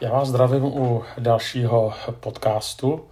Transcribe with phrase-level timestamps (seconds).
[0.00, 3.08] Já vás zdravím u dalšího podcastu.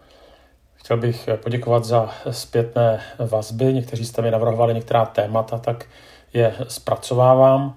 [0.75, 3.73] Chtěl bych poděkovat za zpětné vazby.
[3.73, 5.85] Někteří jste mi navrhovali některá témata, tak
[6.33, 7.77] je zpracovávám.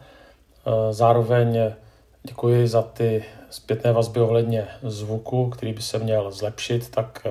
[0.92, 1.74] Zároveň
[2.24, 7.28] děkuji za ty zpětné vazby ohledně zvuku, který by se měl zlepšit, tak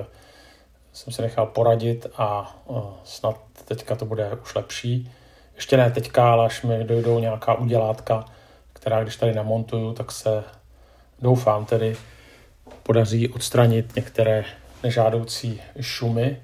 [0.93, 2.55] jsem se nechal poradit a
[3.03, 3.35] snad
[3.65, 5.11] teďka to bude už lepší.
[5.55, 8.25] Ještě ne teďka, ale až mi dojdou nějaká udělátka,
[8.73, 10.43] která když tady namontuju, tak se
[11.21, 11.97] doufám tedy
[12.83, 14.45] podaří odstranit některé
[14.83, 16.41] nežádoucí šumy.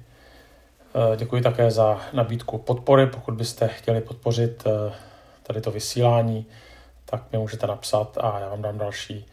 [0.94, 3.06] Eh, děkuji také za nabídku podpory.
[3.06, 4.92] Pokud byste chtěli podpořit eh,
[5.42, 6.46] tady to vysílání,
[7.04, 9.26] tak mi můžete napsat a já vám dám další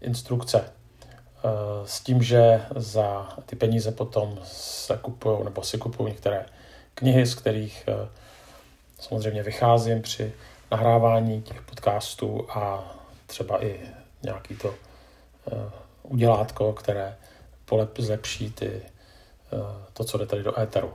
[0.00, 0.64] instrukce.
[0.64, 1.42] Eh,
[1.84, 6.46] s tím, že za ty peníze potom se kupují nebo si kupují některé
[6.94, 7.88] knihy, z kterých
[9.00, 10.32] samozřejmě vycházím při
[10.70, 12.94] nahrávání těch podcastů a
[13.26, 13.80] třeba i
[14.22, 14.74] nějaký to
[16.02, 17.16] udělátko, které
[17.64, 19.56] polep zlepší ty, eh,
[19.92, 20.92] to, co jde tady do éteru.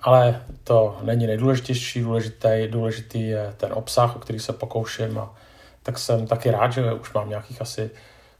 [0.00, 5.34] Ale to není nejdůležitější, důležitý, důležitý je ten obsah, o který se pokouším a
[5.82, 7.90] tak jsem taky rád, že už mám nějakých asi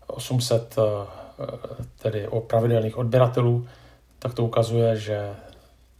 [0.07, 0.83] 800 eh,
[1.99, 3.67] tedy o pravidelných odběratelů,
[4.19, 5.35] tak to ukazuje, že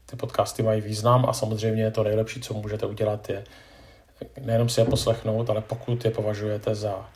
[0.07, 3.45] ty podcasty mají význam a samozřejmě to nejlepší, co můžete udělat, je
[4.41, 7.11] nejenom si je poslechnout, ale pokud je považujete za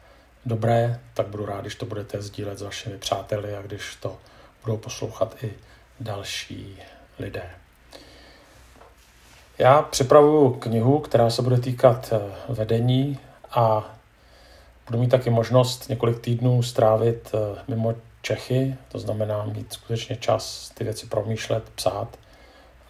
[0.47, 4.16] dobré, tak budu rád, když to budete sdílet s vašimi přáteli a když to
[4.64, 5.53] budou poslouchat i
[6.00, 6.78] další
[7.19, 7.50] lidé.
[9.58, 13.19] Já připravuju knihu, která se bude týkat eh, vedení
[13.50, 13.94] a
[14.86, 20.70] budu mít taky možnost několik týdnů strávit eh, mimo Čechy, to znamená mít skutečně čas
[20.75, 22.19] ty věci promýšlet, psát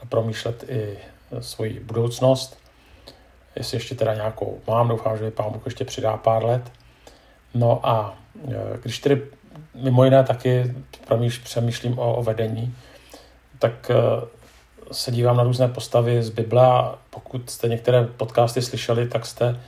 [0.03, 0.99] a promýšlet i
[1.33, 2.59] eh, svoji budoucnost.
[3.57, 6.63] Jestli ještě teda nějakou mám, doufám, že mi pán Bůh ještě přidá pár let–
[7.59, 8.15] No a
[8.49, 9.23] e, když tedy
[9.75, 10.75] mimo jiné taky
[11.45, 12.75] přemýšlím o, o vedení,
[13.59, 13.95] tak e,
[14.93, 19.61] se dívám na různé postavy z Bible a pokud jste některé podcasty slyšeli, tak jste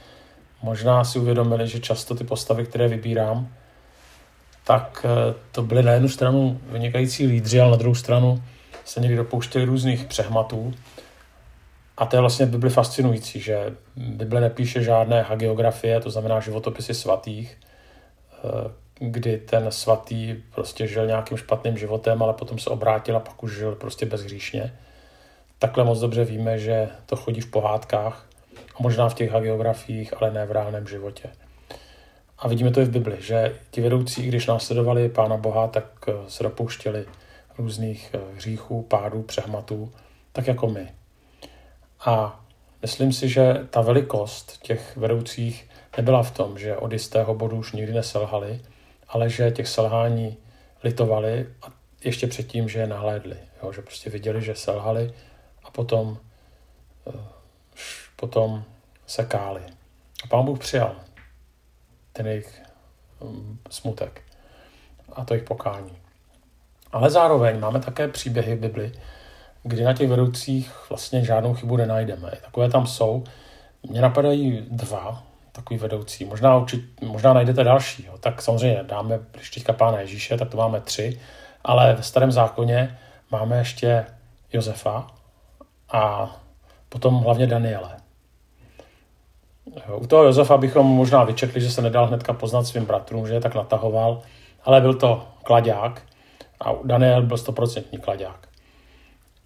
[0.62, 3.48] možná si uvědomili, že často ty postavy, které vybírám,
[4.64, 8.42] tak e, to byly na jednu stranu vynikající lídři, ale na druhou stranu
[8.84, 10.74] se někdy dopouštěli různých přehmatů.
[11.96, 16.94] A to je vlastně v Bibli fascinující, že Bible nepíše žádné hagiografie, to znamená životopisy
[16.94, 17.56] svatých,
[18.98, 23.56] kdy ten svatý prostě žil nějakým špatným životem, ale potom se obrátil a pak už
[23.56, 24.74] žil prostě bezhříšně.
[25.58, 28.28] Takhle moc dobře víme, že to chodí v pohádkách
[28.78, 31.30] možná v těch hagiografiích, ale ne v reálném životě.
[32.38, 36.12] A vidíme to i v Bibli, že ti vedoucí, když následovali Pána Boha, tak eh,
[36.28, 37.04] se dopouštěli
[37.58, 39.92] různých eh, hříchů, pádů, přehmatů,
[40.32, 40.88] tak jako my.
[42.04, 42.44] A
[42.82, 45.67] myslím si, že ta velikost těch vedoucích
[45.98, 48.60] nebyla v tom, že od jistého bodu už nikdy neselhali,
[49.08, 50.36] ale že těch selhání
[50.84, 51.66] litovali a
[52.04, 53.36] ještě předtím, že je nahlédli.
[53.62, 53.72] Jo?
[53.72, 55.14] Že prostě viděli, že selhali
[55.64, 56.18] a potom,
[57.08, 57.20] eh,
[58.16, 58.64] potom
[59.06, 59.62] se káli.
[60.24, 60.94] A pán Bůh přijal
[62.12, 62.62] ten jejich
[63.20, 64.22] mm, smutek
[65.12, 65.98] a to jejich pokání.
[66.92, 68.92] Ale zároveň máme také příběhy v Bibli,
[69.62, 72.32] kdy na těch vedoucích vlastně žádnou chybu nenajdeme.
[72.44, 73.24] Takové tam jsou.
[73.82, 75.27] Mně napadají dva,
[75.58, 76.24] takový vedoucí.
[76.24, 78.04] Možná, určit, možná najdete další.
[78.06, 78.18] Jo.
[78.20, 81.20] Tak samozřejmě dáme, když teďka pána Ježíše, tak to máme tři,
[81.64, 82.98] ale ve starém zákoně
[83.30, 84.06] máme ještě
[84.52, 85.06] Josefa
[85.92, 86.30] a
[86.88, 87.96] potom hlavně Daniele.
[89.94, 93.40] U toho Josefa bychom možná vyčekli, že se nedal hnedka poznat svým bratrům, že je
[93.40, 94.22] tak natahoval,
[94.64, 96.02] ale byl to kladák
[96.60, 98.47] a Daniel byl stoprocentní kladák.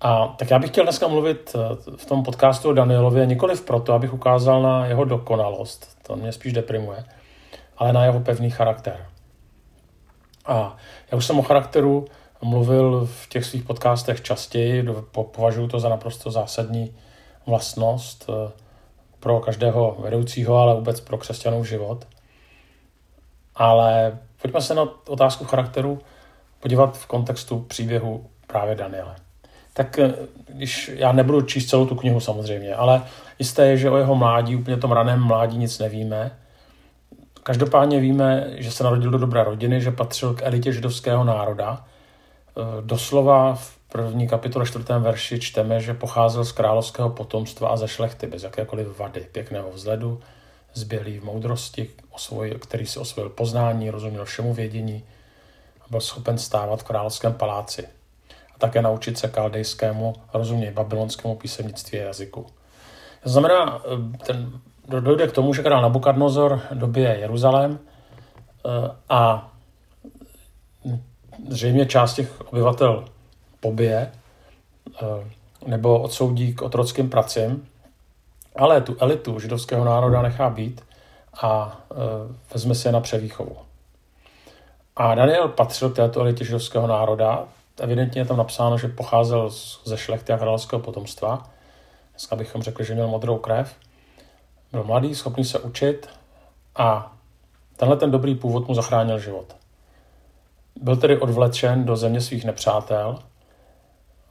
[0.02, 3.92] A tak já bych chtěl dneska mluvit eh, v tom podcastu o Danielově nikoliv proto,
[3.92, 7.04] abych ukázal na jeho dokonalost, to mě spíš deprimuje,
[7.78, 9.06] ale na jeho pevný charakter.
[10.46, 10.76] A
[11.12, 12.04] já už jsem o charakteru
[12.42, 16.96] mluvil v těch svých podcastech častěji, považuji to za naprosto zásadní
[17.46, 18.52] vlastnost eh,
[19.20, 22.06] pro každého vedoucího, ale vůbec pro křesťanů život.
[23.54, 26.00] Ale pojďme se na otázku charakteru
[26.60, 29.16] podívat v kontextu příběhu právě Daniele
[29.72, 30.14] tak eh,
[30.48, 33.02] když já nebudu číst celou tu knihu samozřejmě, ale
[33.38, 36.38] jisté je, že o jeho mládí, úplně tom raném mládí nic nevíme.
[37.42, 41.84] Každopádně víme, že se narodil do dobré rodiny, že patřil k elitě židovského národa.
[41.84, 47.88] Eh, doslova v první kapitole čtvrtém verši čteme, že pocházel z královského potomstva a ze
[47.88, 50.20] šlechty, bez jakékoliv vady, pěkného vzhledu,
[50.74, 55.04] zbělý v moudrosti, osvoj, který si osvojil poznání, rozuměl všemu vědění
[55.80, 57.86] a byl schopen stávat v královském paláci
[58.62, 62.46] také naučit se kaldejskému, rozuměj, babylonskému písemnictví a jazyku.
[63.22, 64.52] To znamená, eh, ten,
[65.00, 69.50] dojde k tomu, že král Nabukadnozor dobije Jeruzalém eh, a
[71.48, 73.04] zřejmě část těch obyvatel
[73.60, 74.12] pobije
[75.66, 77.68] nebo odsoudí k otrockým pracím,
[78.56, 80.84] ale tu elitu židovského národa nechá být
[81.42, 81.80] a
[82.54, 83.56] vezme se na převýchovu.
[84.96, 87.44] A Daniel patřil této elitě židovského národa.
[87.82, 89.50] Evidentně je tam napsáno, že pocházel
[89.84, 91.50] ze šlechty a královského potomstva.
[92.10, 93.74] Dneska bychom řekli, že měl modrou krev.
[94.72, 96.08] Byl mladý, schopný se učit
[96.76, 97.16] a
[97.76, 99.56] tenhle ten dobrý původ mu zachránil život.
[100.76, 103.18] Byl tedy odvlečen do země svých nepřátel,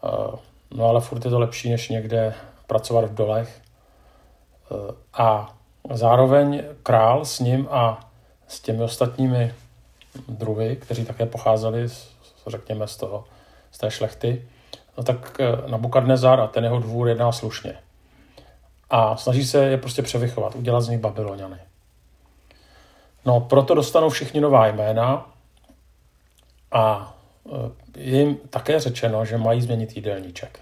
[0.03, 0.37] eh,
[0.71, 2.33] no ale furt je to lepší, než někde
[2.67, 3.61] pracovat v dolech.
[4.71, 5.55] Eh, a
[5.93, 8.09] zároveň král s ním a
[8.47, 9.53] s těmi ostatními
[10.27, 11.87] druhy, kteří také pocházeli,
[12.47, 13.23] řekněme, z, toho,
[13.71, 14.47] z té šlechty,
[14.97, 17.77] no tak eh, Nabukadnezar a ten jeho dvůr jedná slušně.
[18.89, 21.59] A snaží se je prostě převychovat, udělat z nich Babyloniany.
[23.25, 25.31] No, proto dostanou všichni nová jména
[26.71, 27.15] a
[27.45, 27.51] eh,
[27.97, 30.59] je jim také řečeno, že mají změnit jídelníček.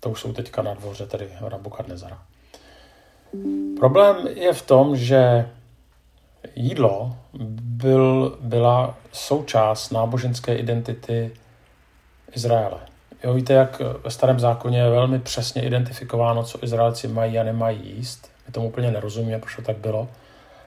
[0.00, 2.22] To už jsou teďka na dvoře tedy Nabukadnezara.
[3.78, 5.50] Problém je v tom, že
[6.54, 7.16] jídlo
[7.60, 11.36] byl, byla součást náboženské identity
[12.36, 12.78] Izraele.
[13.24, 17.96] Jo, víte, jak ve starém zákoně je velmi přesně identifikováno, co Izraelci mají a nemají
[17.96, 18.30] jíst.
[18.46, 20.08] My tomu úplně nerozumíme, proč to tak bylo.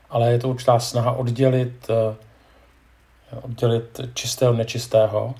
[0.09, 2.15] Ale je to určitá snaha oddělit, eh,
[3.41, 5.35] oddělit čisté od nečistého.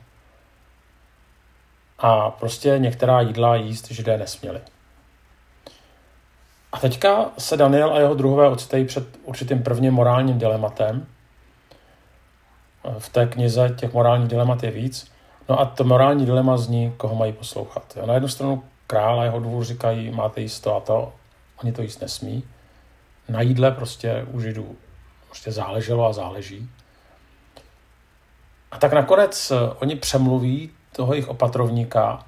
[2.00, 4.60] A prostě některá jídla jíst židé nesměli.
[6.72, 11.08] A teďka se Daniel a jeho druhové ocitají před určitým prvním morálním dilematem.
[13.00, 15.12] V té knize těch morálních dilemat je víc.
[15.50, 17.98] No a to morální dilema zní, koho mají poslouchat.
[18.06, 21.14] Na jednu stranu král a jeho dvůr říkají, máte jíst to a to,
[21.64, 22.44] oni to jíst nesmí.
[23.30, 24.76] Na jídle prostě u židů
[25.28, 26.70] prostě záleželo a záleží.
[28.72, 32.26] A tak nakonec eh, oni přemluví toho jejich opatrovníka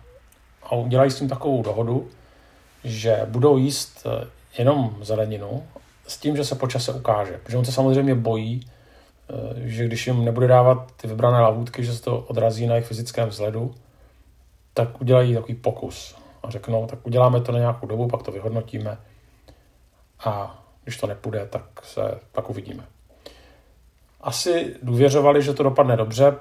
[0.63, 2.09] a udělají s ním takovou dohodu,
[2.83, 4.27] že budou jíst eh,
[4.57, 5.67] jenom zeleninu
[6.07, 7.39] s tím, že se počase ukáže.
[7.43, 8.69] Protože on se samozřejmě bojí,
[9.55, 13.29] že když jim nebude dávat ty vybrané lavůdky, že se to odrazí na jejich fyzickém
[13.29, 13.75] vzhledu,
[14.73, 18.97] tak udělají takový pokus a řeknou, tak uděláme to na nějakou dobu, pak to vyhodnotíme
[20.25, 22.85] a když to nepůjde, tak se pak uvidíme.
[24.21, 26.35] Asi důvěřovali, že to dopadne dobře,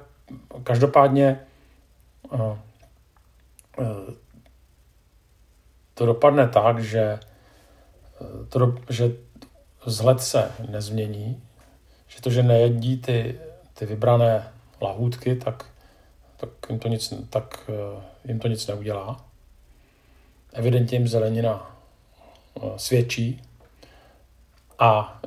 [0.62, 1.40] každopádně
[2.30, 3.86] uh, uh,
[5.94, 7.18] to dopadne tak, že,
[8.48, 9.12] to, že
[9.84, 11.42] vzhled se nezmění,
[12.08, 13.40] že to, že nejedí ty,
[13.74, 15.66] ty vybrané lahůdky, tak,
[16.36, 19.24] tak, jim to nic, tak eh, jim to nic neudělá.
[20.52, 21.76] Evidentně jim zelenina
[22.56, 23.42] eh, svědčí.
[24.78, 25.20] A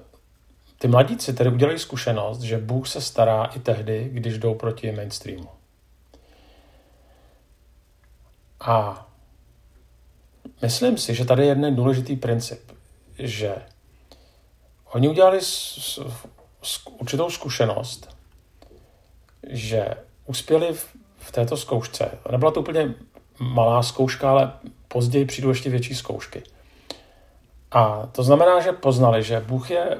[0.78, 5.50] ty mladíci tedy udělají zkušenost, že Bůh se stará i tehdy, když jdou proti mainstreamu.
[8.60, 9.08] A
[10.62, 12.72] Myslím si, že tady je jeden důležitý princip,
[13.20, 13.56] že
[14.92, 15.40] oni udělali
[17.00, 18.18] určitou zkušenost,
[19.50, 19.88] že
[20.26, 22.12] uspěli v, v této zkoušce.
[22.32, 22.94] Nebyla to úplně
[23.40, 24.54] malá zkouška, ale
[24.88, 26.44] později přijdou ještě větší zkoušky.
[27.72, 29.98] A to znamená, že poznali, že Bůh je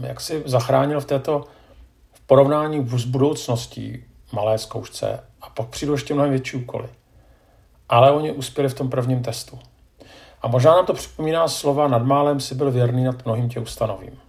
[0.00, 1.44] jak si zachránil v této
[2.12, 6.88] v porovnání s budoucností malé zkoušce a pak přijdou ještě mnohem větší úkoly.
[7.88, 9.58] Ale oni uspěli v tom prvním testu.
[10.42, 14.20] A možná nám to připomíná slova nad málem si byl věrný, nad mnohým tě ustanovím.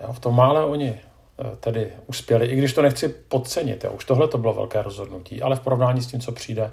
[0.00, 3.84] Jo, v tom mále oni eh, tedy uspěli, i když to nechci podcenit.
[3.84, 3.92] Jo.
[3.92, 6.70] Už tohle to bylo velké rozhodnutí, ale v porovnání s tím, co přijde,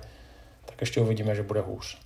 [0.65, 1.97] tak ještě uvidíme, že bude hůř.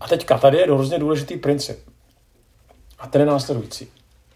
[0.00, 1.78] A teďka, tady je hrozně důležitý princip.
[2.98, 3.88] A ten je následující.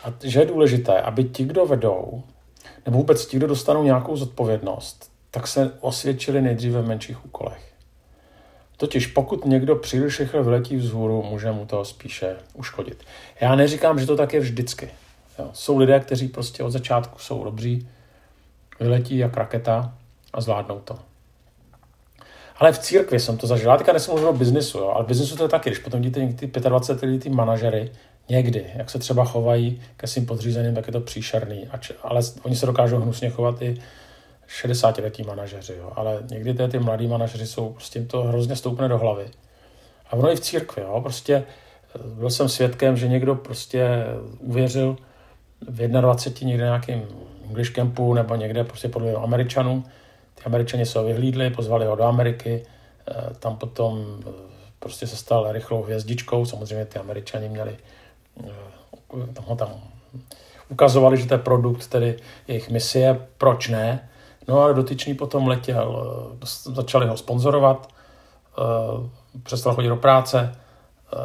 [0.05, 2.23] A že je důležité, aby ti, kdo vedou,
[2.87, 7.71] nebo vůbec ti, kdo dostanou nějakou zodpovědnost, tak se osvědčili nejdříve v menších úkolech.
[8.77, 13.05] Totiž pokud někdo příliš rychle vyletí vzhůru, může mu to spíše uškodit.
[13.41, 14.91] Já neříkám, že to tak je vždycky.
[15.41, 15.51] Jo.
[15.53, 17.89] Jsou lidé, kteří prostě od začátku jsou dobří,
[18.81, 19.95] vyletí jak raketa
[20.33, 20.99] a zvládnou to.
[22.57, 23.71] Ale v církvi jsem to zažil.
[23.71, 26.21] Já teďka nesmím o biznisu, jo, ale v biznisu to je taky, když potom vidíte
[26.21, 27.93] někdy ty 25 lidí, ty manažery,
[28.29, 31.69] někdy, jak se třeba chovají ke svým podřízeným, tak je to příšerný.
[32.03, 33.81] Ale oni se dokážou hnusně chovat i
[34.63, 35.93] 60-letí manažeři, jo.
[35.97, 39.25] ale někdy ty, ty mladí manažeři jsou, prostě to hrozně stoupne do hlavy.
[40.11, 41.01] A ono i v církvi, jo.
[41.03, 44.05] prostě eh, byl jsem svědkem, že někdo prostě
[44.39, 44.97] uvěřil
[45.69, 47.03] v 21 někde nějakým
[47.49, 49.85] English campu nebo někde prostě podle Američanů.
[50.35, 52.67] Ty Američani se ho vyhlídli, pozvali ho do Ameriky,
[53.09, 54.31] eh, tam potom eh,
[54.79, 57.77] prostě se stal rychlou hvězdičkou, samozřejmě ty Američani měli,
[59.33, 59.69] tam ho tam
[60.69, 62.17] ukazovali, že to je produkt tedy
[62.49, 64.09] jejich misie, proč ne,
[64.51, 67.89] No a dotyčný potom letěl, eh, začali ho sponzorovat,
[68.59, 68.63] eh,
[69.43, 71.19] přestal chodit do práce eh,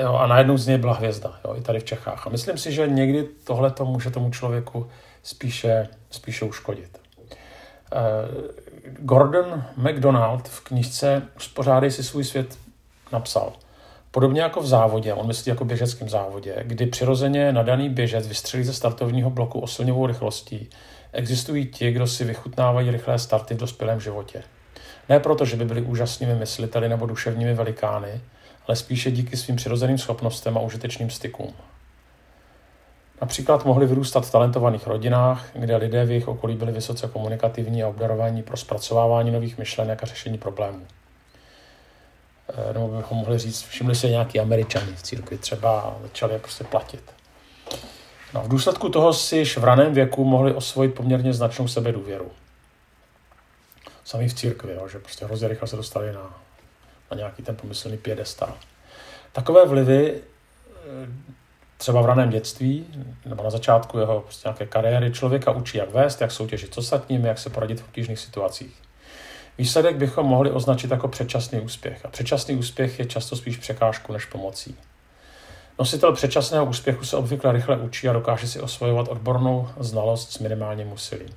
[0.00, 2.26] jo, a najednou z něj byla hvězda, jo, i tady v Čechách.
[2.26, 4.86] A myslím si, že někdy tohle to může tomu člověku
[5.22, 7.00] spíše, spíše uškodit.
[8.98, 12.58] Gordon McDonald v knižce Uspořádej si svůj svět
[13.12, 13.52] napsal.
[14.10, 18.72] Podobně jako v závodě, on myslí jako běžeckém závodě, kdy přirozeně nadaný běžec vystřelí ze
[18.72, 20.70] startovního bloku osilňovou rychlostí,
[21.12, 24.42] existují ti, kdo si vychutnávají rychlé starty v dospělém životě.
[25.08, 28.20] Ne proto, že by byli úžasnými mysliteli nebo duševními velikány,
[28.68, 31.54] ale spíše díky svým přirozeným schopnostem a užitečným stykům.
[33.20, 37.88] Například mohli vyrůstat v talentovaných rodinách, kde lidé v jejich okolí byli vysoce komunikativní a
[37.88, 40.86] obdarovaní pro zpracovávání nových myšlenek a řešení problémů.
[42.48, 46.38] Eh, nebo bychom mohli říct, všimli se nějaký američani v církvi třeba a začali je
[46.38, 47.02] prostě platit.
[48.34, 52.30] No, v důsledku toho si již v raném věku mohli osvojit poměrně značnou sebedůvěru.
[54.04, 56.40] Sami v církvi, jo, že prostě hrozně rychle se dostali na,
[57.10, 58.54] na nějaký ten pomyslný pědestal.
[59.32, 60.78] Takové vlivy eh,
[61.76, 62.86] třeba v raném dětství
[63.26, 67.28] nebo na začátku jeho prostě nějaké kariéry člověka učí, jak vést, jak soutěžit s ostatními,
[67.28, 68.82] jak se poradit v obtížných situacích.
[69.58, 72.04] Výsledek bychom mohli označit jako předčasný úspěch.
[72.04, 74.76] A předčasný úspěch je často spíš překážku než pomocí.
[75.78, 80.92] Nositel předčasného úspěchu se obvykle rychle učí a dokáže si osvojovat odbornou znalost s minimálním
[80.92, 81.28] úsilím.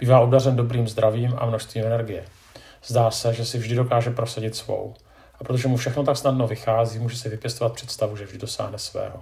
[0.00, 2.24] Bývá obdařen dobrým zdravím a množstvím energie.
[2.84, 4.94] Zdá se, že si vždy dokáže prosadit svou.
[5.42, 9.20] A protože mu všechno tak snadno vychází, může si vypěstovat představu, že vždy dosáhne svého.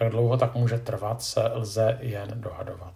[0.00, 2.94] Jak dlouho tak může trvat, se lze jen dohadovat.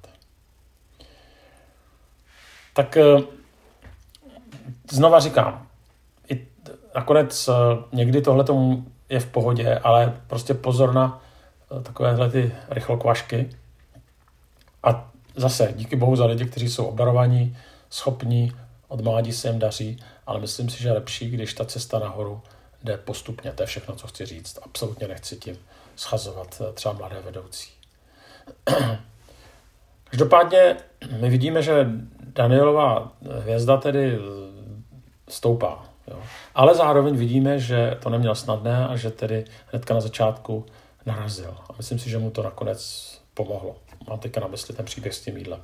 [2.75, 3.23] Tak eh,
[4.91, 5.67] znova říkám,
[6.29, 6.47] i
[6.95, 7.53] nakonec eh,
[7.93, 8.45] někdy tohle
[9.09, 11.23] je v pohodě, ale prostě pozor na
[11.79, 13.51] eh, takovéhle ty rychlokvašky.
[14.83, 17.57] A zase díky bohu za lidi, kteří jsou obdarovaní,
[17.91, 18.53] schopní,
[18.89, 22.43] od mládí se jim daří, ale myslím si, že je lepší, když ta cesta nahoru
[22.85, 23.53] jde postupně.
[23.53, 24.59] To je všechno, co chci říct.
[24.63, 25.59] Absolutně nechci tím
[25.97, 27.71] schazovat eh, třeba mladé vedoucí.
[30.05, 30.77] Každopádně
[31.21, 31.87] my vidíme, že
[32.21, 34.19] Danielová hvězda tedy
[35.29, 35.87] stoupá.
[36.09, 36.23] Jo.
[36.55, 40.67] Ale zároveň vidíme, že to neměl snadné a že tedy hnedka na začátku
[41.07, 41.57] narazil.
[41.71, 43.77] A myslím si, že mu to nakonec pomohlo.
[44.09, 45.61] Mám teďka na mysli ten příběh s tím jídlem.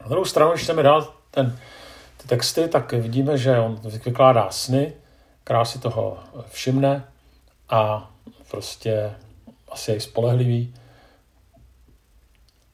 [0.00, 1.58] Na druhou stranu, když chceme dát ten,
[2.24, 4.92] ty texty, tak vidíme, že on vykládá sny,
[5.44, 7.04] krásy toho všimne
[7.68, 8.10] a
[8.50, 9.14] prostě
[9.68, 10.74] asi je spolehlivý.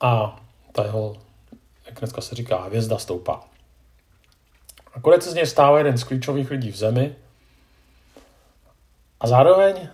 [0.01, 0.41] A
[0.73, 1.17] ta jeho,
[1.87, 3.45] jak dneska se říká, hvězda stoupá.
[4.97, 7.17] Nakonec se z něj stává jeden z klíčových lidí v zemi
[9.21, 9.89] a zároveň,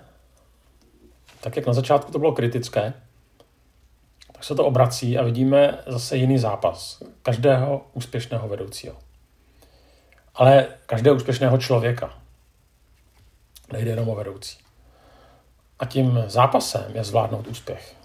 [1.40, 2.92] tak jak na začátku to bylo kritické,
[4.32, 9.05] tak se to obrací a vidíme zase jiný zápas každého úspěšného vedoucího.
[10.36, 12.14] Ale každého úspěšného člověka.
[13.72, 14.58] Nejde jenom o vedoucí.
[15.78, 17.96] A tím zápasem je zvládnout úspěch.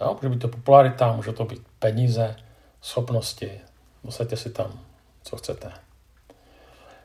[0.00, 2.36] Jo, může být to popularita, může to být peníze,
[2.80, 3.60] schopnosti.
[4.02, 4.80] Musíte si tam,
[5.22, 5.72] co chcete.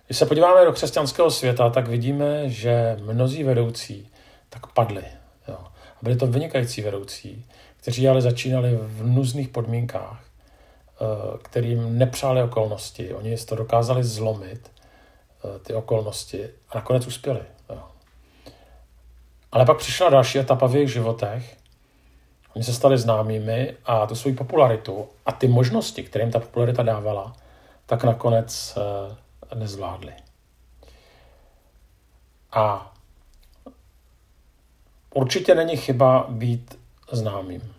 [0.06, 4.10] Když se podíváme do křesťanského světa, tak vidíme, že mnozí vedoucí
[4.50, 5.04] tak padli.
[5.48, 5.58] Jo.
[5.96, 7.46] A byli to vynikající vedoucí,
[7.78, 10.25] kteří ale začínali v nuzných podmínkách,
[11.42, 13.14] kterým nepřáli okolnosti.
[13.14, 17.42] Oni to dokázali zlomit, eh, ty okolnosti, a nakonec uspěli.
[17.70, 17.84] Jo.
[19.52, 21.58] Ale pak přišla další etapa v jejich životech.
[22.56, 26.84] Oni se stali známými a tu svoji popularitu a ty možnosti, které jim ta popularita
[26.84, 27.36] dávala,
[27.86, 28.78] tak nakonec
[29.52, 30.14] eh, nezvládli.
[32.52, 32.94] A
[35.14, 36.80] určitě není chyba být
[37.12, 37.76] známým.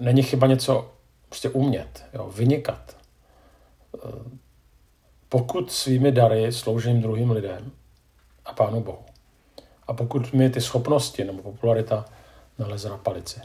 [0.00, 0.93] Není chyba něco
[1.34, 2.96] prostě umět, jo, vynikat.
[5.28, 7.72] Pokud svými dary sloužím druhým lidem
[8.44, 9.04] a Pánu Bohu.
[9.86, 12.04] A pokud mi ty schopnosti nebo popularita
[12.58, 13.40] naleze na palici.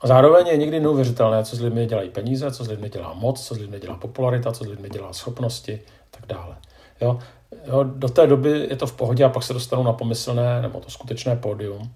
[0.00, 3.46] A zároveň je někdy neuvěřitelné, co s lidmi dělají peníze, co s lidmi dělá moc,
[3.46, 6.56] co s lidmi dělá popularita, co s lidmi dělá schopnosti a tak dále.
[7.00, 7.18] Jo?
[7.66, 10.80] Jo, do té doby je to v pohodě a pak se dostanou na pomyslné nebo
[10.80, 11.94] to skutečné pódium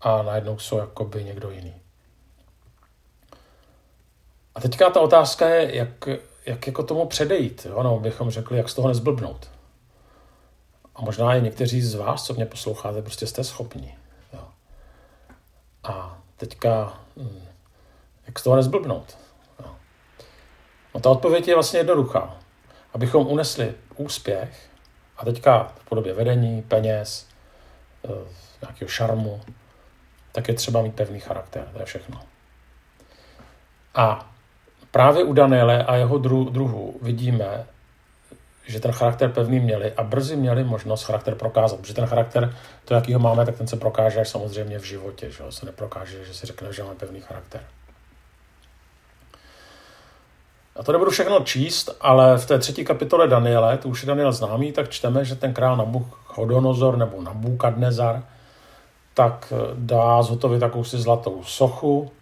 [0.00, 1.85] a najednou jsou jakoby někdo jiný.
[4.56, 6.08] A teďka ta otázka je, jak,
[6.46, 7.66] jak jako tomu předejít.
[7.70, 7.82] Jo?
[7.82, 9.50] No, bychom řekli, jak z toho nezblbnout.
[10.94, 13.98] A možná i někteří z vás, co mě posloucháte, prostě jste schopni.
[14.32, 14.48] Jo?
[15.84, 17.44] A teďka, hm,
[18.26, 19.18] jak z toho nezblbnout?
[20.94, 22.36] No ta odpověď je vlastně jednoduchá.
[22.94, 24.68] Abychom unesli úspěch,
[25.16, 27.26] a teďka v podobě vedení, peněz,
[28.04, 28.08] eh,
[28.62, 29.40] nějakého šarmu,
[30.32, 32.20] tak je třeba mít pevný charakter, to je všechno.
[33.94, 34.35] A
[34.90, 37.66] právě u Daniele a jeho dru, druhu vidíme,
[38.66, 41.80] že ten charakter pevný měli a brzy měli možnost charakter prokázat.
[41.80, 45.30] Protože ten charakter, to, jaký ho máme, tak ten se prokáže až samozřejmě v životě.
[45.30, 47.60] Že se neprokáže, že si řekne, že máme pevný charakter.
[50.76, 54.32] A to nebudu všechno číst, ale v té třetí kapitole Daniele, to už je Daniel
[54.32, 58.22] známý, tak čteme, že ten král Nabuchodonozor nebo Nabukadnezar
[59.14, 62.12] tak dá zhotovit si zlatou sochu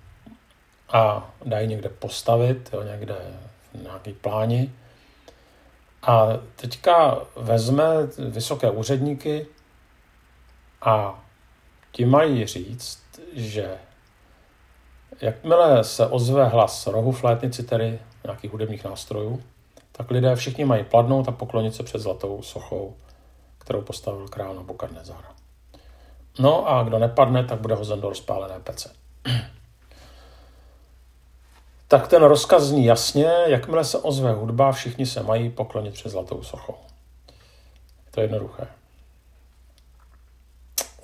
[0.92, 3.14] a dá ji někde postavit, jo, někde
[3.74, 4.72] v nějaký pláni.
[6.02, 7.84] A teďka vezme
[8.28, 9.46] vysoké úředníky
[10.82, 11.24] a
[11.92, 13.78] ti mají říct, že
[15.20, 19.42] jakmile se ozve hlas rohu flétnici, tedy nějakých hudebních nástrojů,
[19.92, 22.96] tak lidé všichni mají pladnout a poklonit se před zlatou sochou,
[23.58, 25.24] kterou postavil král Nabukadnezar.
[26.38, 28.90] No a kdo nepadne, tak bude hozen do rozpálené pece.
[31.88, 36.42] Tak ten rozkaz zní jasně, jakmile se ozve hudba, všichni se mají poklonit před zlatou
[36.42, 36.76] sochou.
[38.10, 38.66] To je jednoduché.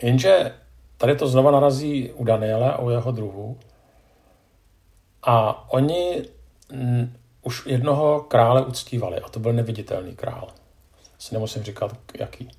[0.03, 0.55] Jenže
[0.97, 3.59] tady to znova narazí u Daniele a u jeho druhu.
[5.23, 6.25] A oni
[7.43, 10.49] už jednoho krále uctívali, a to byl neviditelný král.
[11.19, 12.51] Si nemusím říkat, jaký.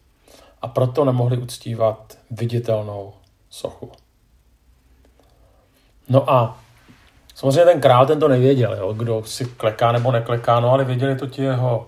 [0.62, 3.14] A proto nemohli uctívat viditelnou
[3.50, 3.92] sochu.
[6.10, 6.60] No a
[7.42, 11.16] samozřejmě ten král ten to nevěděl, jo, kdo si kleká nebo nekleká, no ale věděli
[11.16, 11.86] to ti jeho,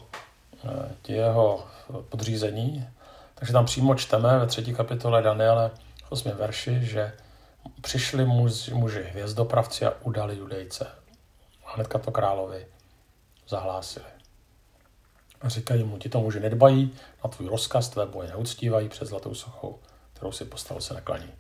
[0.66, 1.66] eh, ti jeho
[2.10, 2.88] podřízení.
[3.36, 5.72] Takže tam přímo čteme ve třetí kapitole Daniele
[6.10, 6.32] 8.
[6.32, 7.12] verši, že
[7.82, 10.88] přišli muži, muži hvězdopravci a udali judejce
[11.66, 12.66] hnedka to královi
[13.48, 14.06] zahlásili.
[15.42, 16.94] A říkají mu, ti to muži nedbají,
[17.24, 19.80] na tvůj rozkaz tvé boje neuctívají před zlatou sochou,
[20.14, 21.34] kterou si postavil se naklaní.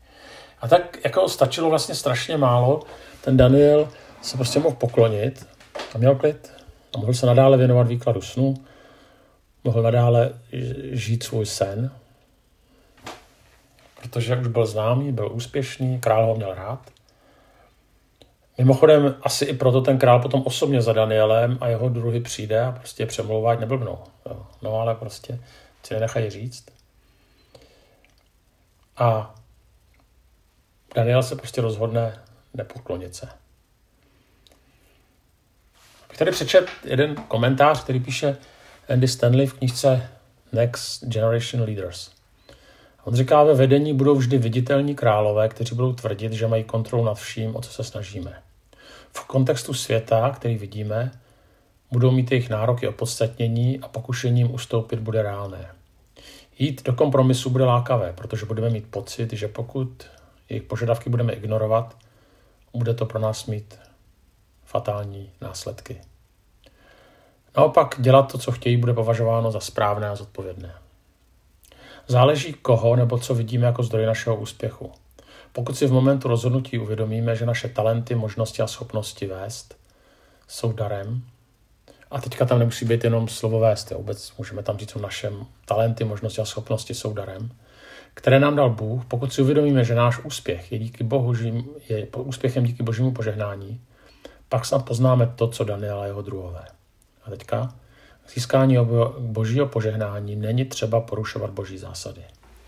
[0.63, 2.83] A tak jako stačilo vlastně strašně málo,
[3.21, 3.89] ten Daniel
[4.21, 5.47] se prostě mohl poklonit
[5.95, 6.51] a měl klid
[6.95, 8.53] a mohl se nadále věnovat výkladu snu,
[9.63, 10.33] mohl nadále
[10.91, 11.91] žít svůj sen,
[14.01, 16.91] protože už byl známý, byl úspěšný, král ho měl rád.
[18.57, 22.71] Mimochodem, asi i proto ten král potom osobně za Danielem a jeho druhy přijde a
[22.71, 23.99] prostě přemlouvá, ať neblbnou.
[24.25, 24.45] Jo.
[24.61, 25.39] No ale prostě
[25.83, 26.65] si nenechají říct.
[28.97, 29.35] A
[30.93, 32.19] Daniel se prostě rozhodne
[32.53, 33.27] nepoklonit se.
[36.09, 38.37] Bych tady přečet jeden komentář, který píše
[38.89, 40.09] Andy Stanley v knižce
[40.51, 42.11] Next Generation Leaders.
[43.03, 47.17] On říká, ve vedení budou vždy viditelní králové, kteří budou tvrdit, že mají kontrolu nad
[47.17, 48.41] vším, o co se snažíme.
[49.13, 51.11] V kontextu světa, který vidíme,
[51.91, 55.71] budou mít jejich nároky opodstatnění a pokušením ustoupit bude reálné.
[56.59, 60.03] Jít do kompromisu bude lákavé, protože budeme mít pocit, že pokud
[60.49, 61.97] jejich požadavky budeme ignorovat,
[62.73, 63.79] bude to pro nás mít
[64.65, 66.01] fatální následky.
[67.57, 70.75] Naopak dělat to, co chtějí, bude považováno za správné a zodpovědné.
[72.07, 74.91] Záleží koho nebo co vidíme jako zdroj našeho úspěchu.
[75.51, 79.77] Pokud si v momentu rozhodnutí uvědomíme, že naše talenty, možnosti a schopnosti vést
[80.47, 81.23] jsou darem,
[82.13, 85.45] a teďka tam nemusí být jenom slovo vést, je vůbec můžeme tam říct o našem
[85.65, 87.51] talenty, možnosti a schopnosti jsou darem,
[88.13, 91.33] které nám dal Bůh, pokud si uvědomíme, že náš úspěch je, díky Bohu,
[91.89, 93.81] je úspěchem díky božímu požehnání,
[94.49, 96.65] pak snad poznáme to, co Daniel a jeho druhové.
[97.25, 97.73] A teďka
[98.33, 98.77] získání
[99.19, 102.21] božího požehnání není třeba porušovat boží zásady.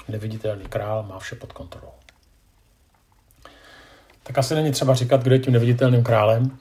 [0.08, 1.94] Neviditelný král má vše pod kontrolou.
[4.24, 6.58] Tak asi není třeba říkat, kdo je tím neviditelným králem.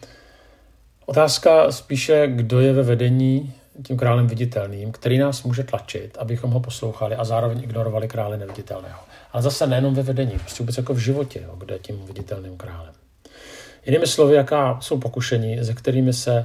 [1.07, 6.60] Otázka spíše, kdo je ve vedení tím králem viditelným, který nás může tlačit, abychom ho
[6.60, 9.00] poslouchali a zároveň ignorovali krále neviditelného.
[9.32, 12.56] Ale zase nejenom ve vedení, prostě vůbec jako v životě, jo, kde je tím viditelným
[12.56, 12.94] králem.
[13.87, 16.44] Jinými slovy, jaká jsou pokušení, se kterými se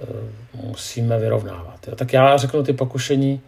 [0.00, 1.88] uh, musíme vyrovnávat.
[1.88, 1.96] Jo.
[1.96, 3.40] Tak já řeknu ty pokušení,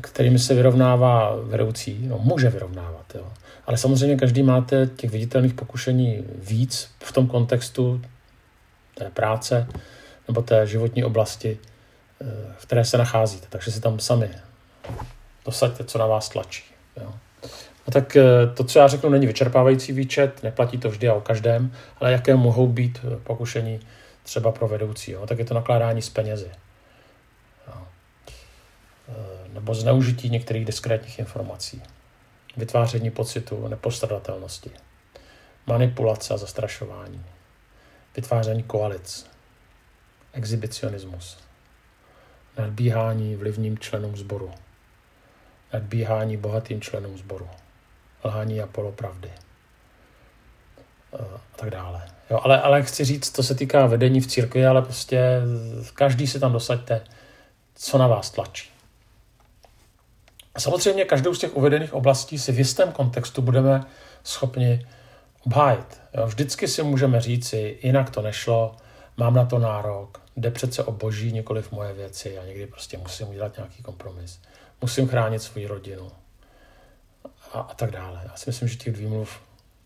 [0.00, 3.14] kterými se vyrovnává vedoucí, no může vyrovnávat.
[3.14, 3.32] Jo.
[3.66, 8.00] Ale samozřejmě každý máte těch viditelných pokušení víc v tom kontextu
[8.94, 9.66] té práce
[10.28, 11.58] nebo té životní oblasti,
[12.58, 13.46] v které se nacházíte.
[13.50, 14.30] Takže si tam sami
[15.44, 16.64] dosaďte, co na vás tlačí.
[16.96, 17.14] Jo.
[17.86, 21.20] No tak eh, to, co já řeknu, není vyčerpávající výčet, neplatí to vždy a o
[21.20, 23.80] každém, ale jaké mohou být eh, pokušení
[24.22, 25.12] třeba pro vedoucí.
[25.12, 25.26] Jo.
[25.26, 26.50] Tak je to nakládání s penězi.
[27.68, 27.86] Jo.
[29.52, 31.82] Nebo zneužití některých diskrétních informací
[32.58, 34.70] vytváření pocitu nepostradatelnosti,
[35.66, 37.24] manipulace a zastrašování,
[38.16, 39.26] vytváření koalic,
[40.32, 41.38] exhibicionismus,
[42.58, 44.50] nadbíhání vlivním členům sboru,
[45.72, 47.48] nadbíhání bohatým členům sboru,
[48.24, 49.30] lhání a polopravdy
[51.12, 52.02] a tak dále.
[52.30, 55.40] Jo, ale, ale chci říct, to se týká vedení v církvi, ale prostě
[55.94, 57.04] každý si tam dosaďte,
[57.74, 58.70] co na vás tlačí.
[60.54, 63.84] A samozřejmě každou z těch uvedených oblastí si v jistém kontextu budeme
[64.24, 64.86] schopni
[65.46, 66.00] obhájit.
[66.14, 68.76] Jo, vždycky si můžeme říci, jinak to nešlo,
[69.18, 73.28] mám na to nárok, jde přece o boží, nikoliv moje věci a někdy prostě musím
[73.28, 74.40] udělat nějaký kompromis.
[74.80, 76.10] Musím chránit svoji rodinu
[77.52, 78.20] a, a tak dále.
[78.24, 79.40] Já si myslím, že těch výmluv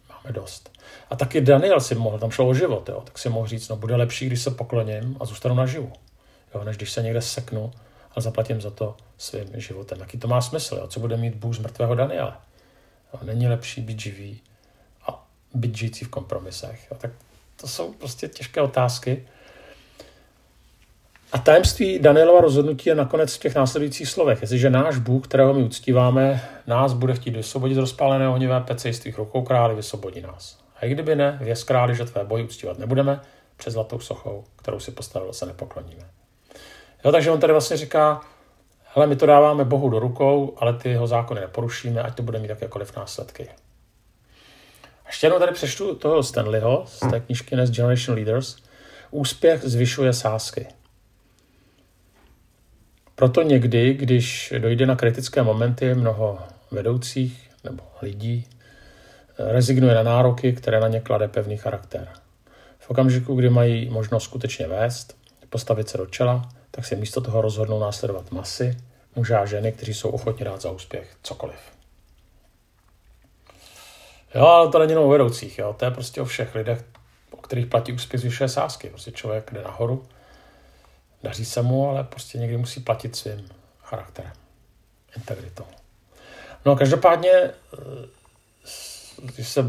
[0.09, 0.79] máme dost.
[1.11, 3.77] A taky Daniel si mohl, tam šlo o život, jo, tak si mohl říct, no
[3.77, 5.92] bude lepší, když se pokloním a zůstanu naživu,
[6.55, 7.73] jo, než když se někde seknu
[8.16, 10.01] a zaplatím za to svým životem.
[10.01, 10.87] Jaký to má smysl, jo?
[10.87, 12.42] co bude mít Bůh z mrtvého Daniela?
[13.14, 14.40] Jo, není lepší být živý
[15.07, 16.87] a být žijící v kompromisech.
[16.90, 16.97] Jo?
[17.01, 17.11] Tak
[17.57, 19.27] to jsou prostě těžké otázky.
[21.33, 24.41] A tajemství Danielova rozhodnutí je nakonec v těch následujících slovech.
[24.41, 28.99] Jestliže náš Bůh, kterého my uctíváme, nás bude chtít vysvobodit z rozpáleného ohnivé pece z
[28.99, 30.59] tvých rukou králi, vysvobodí nás.
[30.77, 33.21] A i kdyby ne, věz králi, že tvé boji uctívat nebudeme,
[33.57, 36.03] před zlatou sochou, kterou si postavil, se nepokloníme.
[37.05, 38.21] Jo, takže on tady vlastně říká,
[38.95, 42.38] hele, my to dáváme Bohu do rukou, ale ty jeho zákony neporušíme, ať to bude
[42.38, 43.49] mít jakékoliv následky.
[45.12, 48.57] Ještě jednou tady přečtu toho Stanleyho z té knižky Next Generation Leaders.
[49.11, 50.66] Úspěch zvyšuje sázky.
[53.14, 56.38] Proto někdy, když dojde na kritické momenty, mnoho
[56.70, 58.46] vedoucích nebo lidí
[59.38, 62.09] rezignuje na nároky, které na ně klade pevný charakter.
[62.79, 65.16] V okamžiku, kdy mají možnost skutečně vést,
[65.48, 68.77] postavit se do čela, tak si místo toho rozhodnou následovat masy,
[69.16, 71.82] muže a ženy, kteří jsou ochotni dát za úspěch cokoliv.
[74.35, 75.75] Jo, ale to není jenom o vedoucích, jo.
[75.79, 76.85] to je prostě o všech lidech,
[77.31, 78.88] o kterých platí úspěch zvyšuje sázky.
[78.88, 80.05] Prostě člověk jde nahoru,
[81.23, 83.49] daří se mu, ale prostě někdy musí platit svým
[83.83, 84.33] charakterem,
[85.16, 85.64] integritou.
[86.64, 87.53] No každopádně, eh,
[89.23, 89.64] když se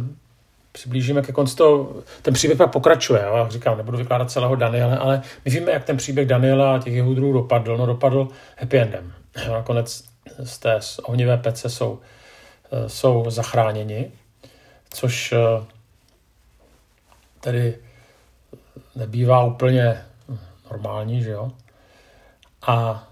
[0.72, 3.38] přiblížíme ke konci toho, ten příběh pak pokračuje, jo?
[3.38, 6.94] jak říkám, nebudu vykládat celého Daniela, ale my víme, jak ten příběh Daniela a těch
[6.94, 9.14] jeho druhů dopadl, no dopadl happy endem.
[9.52, 10.04] Nakonec
[10.44, 12.00] z té ohnivé pece jsou,
[12.72, 14.12] eh, jsou zachráněni,
[14.94, 15.66] což eh,
[17.40, 17.78] tedy
[18.96, 20.06] nebývá úplně
[20.72, 21.52] normální, že jo.
[22.68, 23.08] A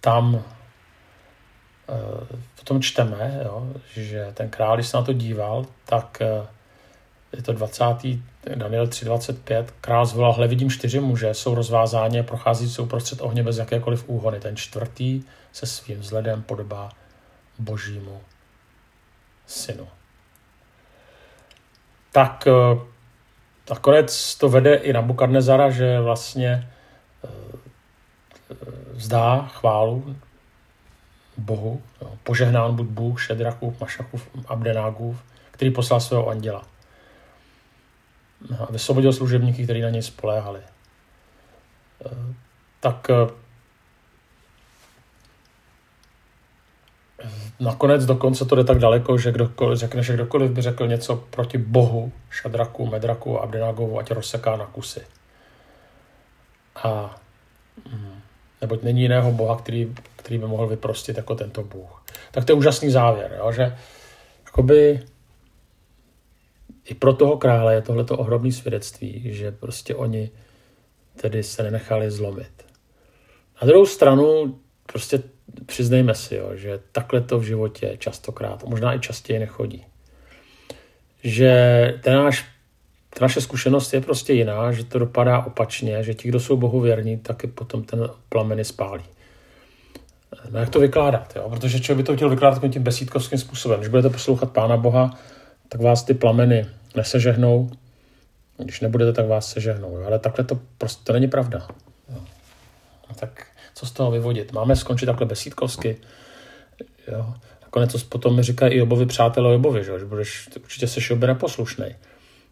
[0.00, 0.44] tam
[2.54, 6.46] v tom čteme, jo, že ten král, když se na to díval, tak eh,
[7.36, 7.84] je to 20.
[8.54, 13.42] Daniel 3.25, král zvolal, hle vidím čtyři muže, jsou rozvázáni a prochází jsou prostřed ohně
[13.42, 14.40] bez jakékoliv úhony.
[14.40, 16.90] Ten čtvrtý se svým vzhledem podobá
[17.58, 18.20] božímu
[19.46, 19.88] synu.
[22.16, 22.80] Tak eh,
[23.70, 26.72] nakonec to vede i na Bukadnezara, že vlastně
[27.24, 27.28] eh,
[28.92, 30.16] vzdá chválu
[31.36, 31.82] Bohu,
[32.22, 36.62] požehnán buď Bůh, Šedrakův, Mašakův, Abdenágův, který poslal svého anděla.
[38.58, 40.60] A vysvobodil služebníky, kteří na něj spoléhali.
[40.60, 40.64] E,
[42.80, 43.10] tak
[47.60, 51.58] nakonec dokonce to jde tak daleko, že kdokoliv, řekne, že kdokoliv by řekl něco proti
[51.58, 55.00] Bohu, Šadraku, Medraku a Abdenágovu, ať rozseká na kusy.
[56.74, 57.20] A
[57.92, 58.20] mm,
[58.60, 62.04] neboť není jiného Boha, který, který by mohl vyprostit jako tento Bůh.
[62.30, 63.76] Tak to je úžasný závěr, jo, že
[64.46, 65.00] jakoby
[66.84, 70.30] i pro toho krále je tohleto ohromné svědectví, že prostě oni
[71.20, 72.66] tedy se nenechali zlomit.
[73.62, 75.22] Na druhou stranu prostě
[75.66, 79.84] přiznejme si, jo, že takhle to v životě častokrát, možná i častěji nechodí.
[81.24, 82.44] Že ten náš
[83.18, 86.80] ta naše zkušenost je prostě jiná, že to dopadá opačně, že ti, kdo jsou Bohu
[86.80, 89.04] věrní, taky potom ten plameny spálí.
[90.50, 91.36] No jak to vykládat?
[91.36, 91.50] Jo?
[91.50, 93.78] Protože člověk by to chtěl vykládat tím besídkovským způsobem.
[93.78, 95.18] Když budete poslouchat Pána Boha,
[95.68, 97.70] tak vás ty plameny nesežehnou.
[98.56, 99.98] Když nebudete, tak vás sežehnou.
[99.98, 100.06] Jo?
[100.06, 101.68] Ale takhle to prostě to není pravda.
[103.08, 104.52] No tak co z toho vyvodit?
[104.52, 105.96] Máme skončit takhle besídkovsky?
[107.12, 107.34] Jo?
[107.62, 111.26] Nakonec to potom mi říkají i obovi přátelé obovi, že, že budeš, určitě se oby
[111.26, 111.94] neposlušnej.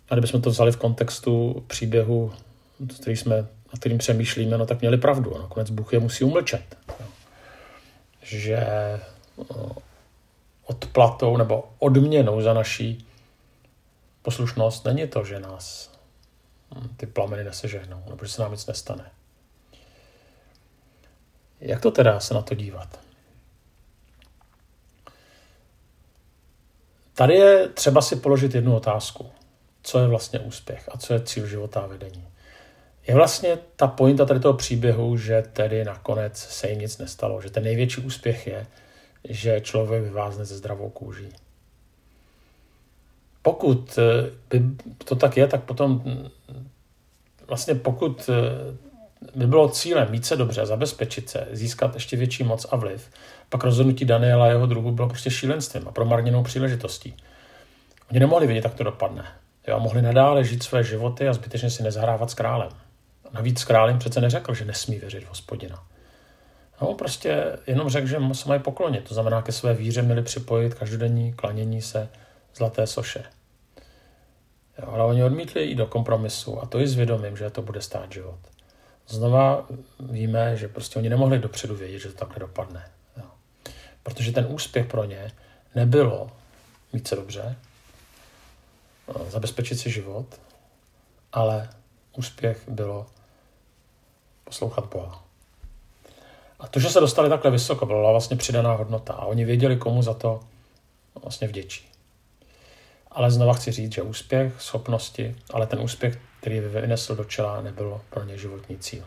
[0.08, 2.32] A kdybychom to vzali v kontextu příběhu,
[3.00, 5.36] který jsme, na kterým přemýšlíme, no tak měli pravdu.
[5.36, 6.76] A nakonec Bůh je musí umlčet.
[8.22, 8.66] Že
[10.64, 13.06] odplatou nebo odměnou za naší
[14.22, 15.90] poslušnost není to, že nás
[16.74, 19.10] hm, ty plameny nesežehnou, nebo že se nám nic nestane.
[21.60, 23.00] Jak to teda se na to dívat?
[27.14, 29.30] Tady je třeba si položit jednu otázku
[29.84, 32.24] co je vlastně úspěch a co je cíl života a vedení.
[33.06, 37.50] Je vlastně ta pointa tady toho příběhu, že tedy nakonec se jim nic nestalo, že
[37.50, 38.66] ten největší úspěch je,
[39.28, 41.28] že člověk vyvázne ze zdravou kůží.
[43.42, 44.62] pokud eh, by
[45.04, 46.28] to tak je, tak potom mm,
[47.46, 48.76] vlastně pokud eh,
[49.34, 53.10] by bylo cílem mít se dobře, zabezpečit se, získat ještě větší moc a vliv,
[53.48, 57.14] pak rozhodnutí Daniela a jeho druhu bylo prostě šílenstvím a promarněnou příležitostí.
[58.10, 59.24] Oni nemohli vědět, jak to dopadne.
[59.68, 62.70] Jo, mohli nadále žít své životy a zbytečně si nezahrávat s králem.
[63.32, 65.84] Navíc král jim přece neřekl, že nesmí věřit v hospodina.
[66.82, 69.08] No, prostě jenom řekl, že se mají poklonit.
[69.08, 72.08] To znamená, ke své víře měli připojit každodenní klanění se
[72.54, 73.24] zlaté soše.
[74.78, 77.80] Jo, ale oni odmítli jít do kompromisu a to i s vědomím, že to bude
[77.80, 78.38] stát život.
[79.08, 79.66] Znova
[80.00, 82.90] víme, že prostě oni nemohli dopředu vědět, že to takhle dopadne.
[83.16, 83.24] Jo.
[84.02, 85.32] Protože ten úspěch pro ně
[85.74, 86.30] nebylo
[86.92, 87.56] mít se dobře,
[89.28, 90.26] zabezpečit si život,
[91.32, 91.68] ale
[92.16, 93.06] úspěch bylo
[94.44, 95.24] poslouchat Boha.
[96.58, 100.02] A to, že se dostali takhle vysoko, byla vlastně přidaná hodnota a oni věděli, komu
[100.02, 100.40] za to
[101.22, 101.88] vlastně vděčí.
[103.10, 108.00] Ale znova chci říct, že úspěch, schopnosti, ale ten úspěch, který vynesl do čela, nebyl
[108.10, 109.04] pro ně životní cíl.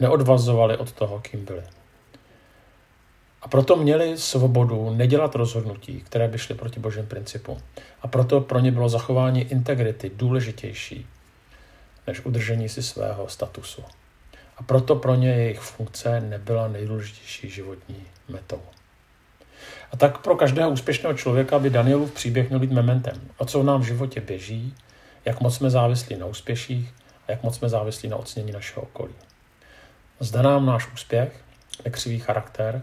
[0.00, 1.62] Neodvazovali od toho, kým byli.
[3.42, 7.58] A proto měli svobodu nedělat rozhodnutí, které by šly proti božím principu.
[8.02, 11.06] A proto pro ně bylo zachování integrity důležitější
[12.06, 13.84] než udržení si svého statusu.
[14.56, 18.62] A proto pro ně jejich funkce nebyla nejdůležitější životní metou.
[19.92, 23.20] A tak pro každého úspěšného člověka by Danielův příběh měl být mementem.
[23.36, 24.74] O co nám v životě běží,
[25.24, 26.94] jak moc jsme závislí na úspěších
[27.28, 29.14] a jak moc jsme závislí na ocenění našeho okolí.
[30.20, 31.40] Zda nám náš úspěch,
[31.84, 32.82] nekřivý charakter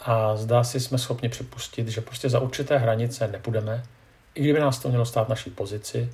[0.00, 3.82] a zdá si jsme schopni připustit, že prostě za určité hranice nepůjdeme,
[4.34, 6.10] i kdyby nás to mělo stát naší pozici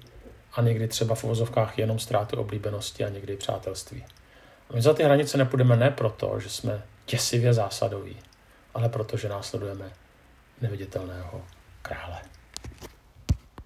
[0.52, 4.04] a někdy třeba v uvozovkách jenom ztráty oblíbenosti a někdy přátelství.
[4.74, 8.16] My za ty hranice nepůjdeme ne proto, že jsme těsivě zásadoví,
[8.74, 9.90] ale proto, že následujeme
[10.60, 11.42] neviditelného
[11.82, 12.20] krále.